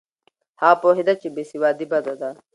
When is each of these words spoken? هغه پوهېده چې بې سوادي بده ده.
هغه 0.61 0.79
پوهېده 0.81 1.13
چې 1.21 1.27
بې 1.35 1.43
سوادي 1.51 1.85
بده 1.91 2.13
ده. 2.21 2.29